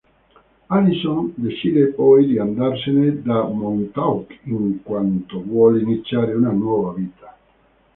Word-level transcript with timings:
Alison 0.71 1.31
decide 1.35 1.93
poi 1.93 2.25
di 2.25 2.39
andarsene 2.39 3.21
da 3.21 3.43
Montauk 3.43 4.35
in 4.45 4.81
quanto 4.81 5.43
vuole 5.43 5.79
iniziare 5.83 6.33
una 6.33 6.49
nuova 6.49 6.93
vita. 6.93 7.37